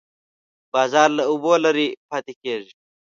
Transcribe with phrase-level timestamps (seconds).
[0.71, 2.71] باز له اوبو لرې پاتې کېږي